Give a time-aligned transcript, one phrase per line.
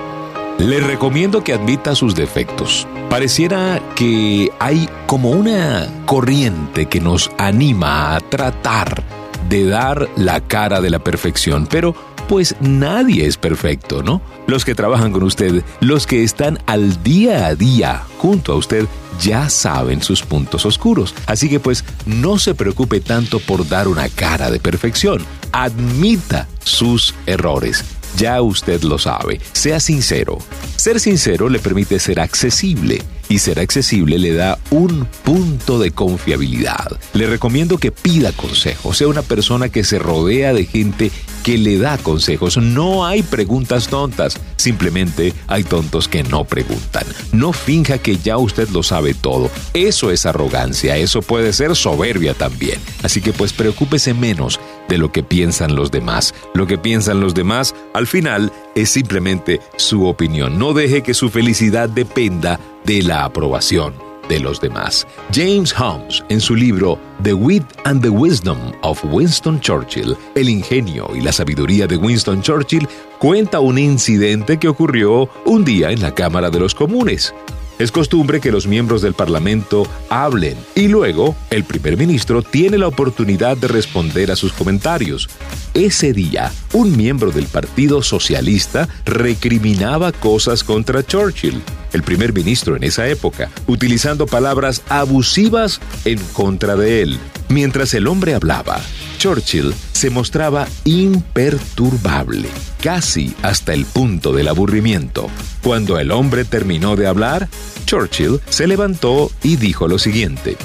[0.60, 2.88] Le recomiendo que admita sus defectos.
[3.10, 9.02] Pareciera que hay como una corriente que nos anima a tratar
[9.50, 11.96] de dar la cara de la perfección, pero
[12.28, 14.22] pues nadie es perfecto, ¿no?
[14.48, 18.86] Los que trabajan con usted, los que están al día a día junto a usted,
[19.22, 21.14] ya saben sus puntos oscuros.
[21.28, 25.24] Así que pues no se preocupe tanto por dar una cara de perfección.
[25.52, 27.84] Admita sus errores.
[28.18, 29.42] Ya usted lo sabe.
[29.54, 30.38] Sea sincero.
[30.76, 33.02] Ser sincero le permite ser accesible
[33.34, 37.00] y ser accesible le da un punto de confiabilidad.
[37.14, 41.10] Le recomiendo que pida consejos, sea una persona que se rodea de gente
[41.44, 42.58] que le da consejos.
[42.58, 47.04] No hay preguntas tontas, simplemente hay tontos que no preguntan.
[47.32, 49.52] No finja que ya usted lo sabe todo.
[49.74, 52.80] Eso es arrogancia, eso puede ser soberbia también.
[53.04, 56.34] Así que pues preocúpese menos de lo que piensan los demás.
[56.54, 60.58] Lo que piensan los demás, al final, es simplemente su opinión.
[60.58, 65.08] No deje que su felicidad dependa de la aprobación de los demás.
[65.34, 71.10] James Holmes, en su libro The Wit and the Wisdom of Winston Churchill, El ingenio
[71.16, 72.88] y la sabiduría de Winston Churchill,
[73.20, 77.34] cuenta un incidente que ocurrió un día en la Cámara de los Comunes.
[77.80, 82.88] Es costumbre que los miembros del Parlamento hablen y luego el primer ministro tiene la
[82.88, 85.28] oportunidad de responder a sus comentarios.
[85.74, 91.62] Ese día, un miembro del Partido Socialista recriminaba cosas contra Churchill,
[91.94, 97.20] el primer ministro en esa época, utilizando palabras abusivas en contra de él.
[97.50, 98.82] Mientras el hombre hablaba,
[99.18, 102.50] Churchill se mostraba imperturbable,
[102.82, 105.30] casi hasta el punto del aburrimiento.
[105.62, 107.48] Cuando el hombre terminó de hablar,
[107.86, 110.58] Churchill se levantó y dijo lo siguiente.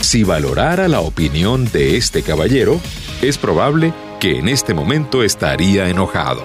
[0.00, 2.80] Si valorara la opinión de este caballero,
[3.22, 6.42] es probable que en este momento estaría enojado.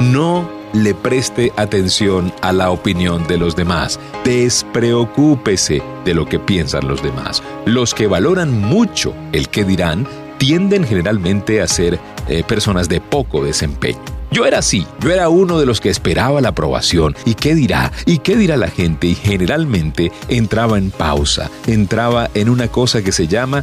[0.00, 3.98] No le preste atención a la opinión de los demás.
[4.24, 7.42] Despreocúpese de lo que piensan los demás.
[7.66, 10.06] Los que valoran mucho el que dirán
[10.38, 14.00] tienden generalmente a ser eh, personas de poco desempeño.
[14.32, 17.14] Yo era así, yo era uno de los que esperaba la aprobación.
[17.26, 17.92] ¿Y qué dirá?
[18.06, 19.08] ¿Y qué dirá la gente?
[19.08, 23.62] Y generalmente entraba en pausa, entraba en una cosa que se llama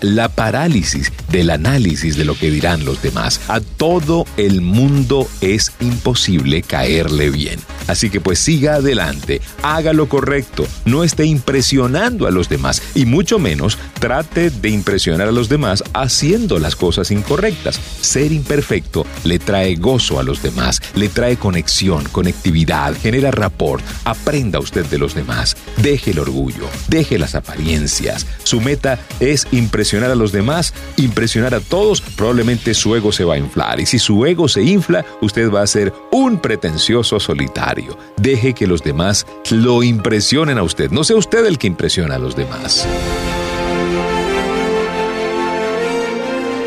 [0.00, 3.40] la parálisis del análisis de lo que dirán los demás.
[3.48, 7.60] A todo el mundo es imposible caerle bien.
[7.86, 13.06] Así que pues siga adelante, haga lo correcto, no esté impresionando a los demás y
[13.06, 17.80] mucho menos trate de impresionar a los demás haciendo las cosas incorrectas.
[18.00, 23.82] Ser imperfecto le trae gozo a los demás, le trae conexión, conectividad, genera rapport.
[24.04, 28.26] Aprenda usted de los demás, deje el orgullo, deje las apariencias.
[28.44, 33.34] Su meta es impresionar a los demás, impresionar a todos, probablemente su ego se va
[33.34, 37.98] a inflar y si su ego se infla, usted va a ser un pretencioso solitario.
[38.16, 40.90] Deje que los demás lo impresionen a usted.
[40.90, 42.86] No sea usted el que impresiona a los demás.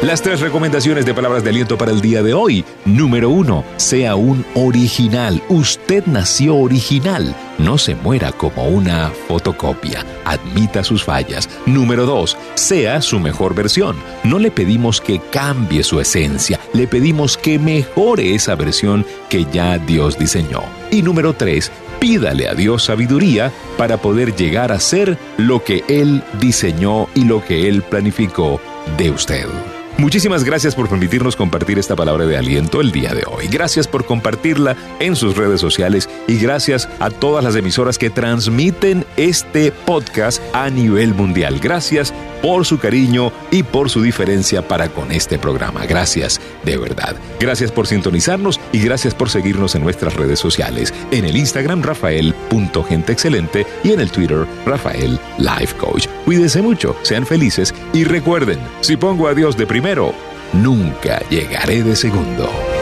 [0.02, 2.66] Las tres recomendaciones de palabras de aliento para el día de hoy.
[2.86, 5.44] Número uno, sea un original.
[5.48, 7.36] Usted nació original.
[7.60, 10.04] No se muera como una fotocopia.
[10.26, 11.48] Admita sus fallas.
[11.68, 13.96] Número dos, sea su mejor versión.
[14.24, 16.60] No le pedimos que cambie su esencia.
[16.74, 20.64] Le pedimos que mejore esa versión que ya Dios diseñó.
[20.90, 26.24] Y número tres, pídale a Dios sabiduría para poder llegar a ser lo que Él
[26.40, 28.60] diseñó y lo que Él planificó
[28.98, 29.46] de usted.
[30.02, 33.48] Muchísimas gracias por permitirnos compartir esta palabra de aliento el día de hoy.
[33.48, 39.06] Gracias por compartirla en sus redes sociales y gracias a todas las emisoras que transmiten
[39.16, 41.60] este podcast a nivel mundial.
[41.60, 45.86] Gracias por su cariño y por su diferencia para con este programa.
[45.86, 47.16] Gracias, de verdad.
[47.40, 50.94] Gracias por sintonizarnos y gracias por seguirnos en nuestras redes sociales.
[51.12, 56.08] En el Instagram, rafael.genteexcelente y en el Twitter, Rafael Life Coach.
[56.26, 60.14] Cuídense mucho, sean felices y recuerden, si pongo a Dios de primero,
[60.54, 62.81] nunca llegaré de segundo.